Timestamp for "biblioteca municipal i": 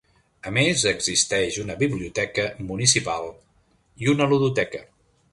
1.81-4.09